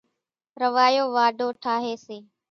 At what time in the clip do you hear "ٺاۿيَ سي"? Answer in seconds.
1.61-2.17